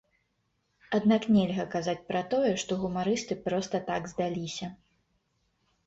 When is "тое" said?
2.33-2.51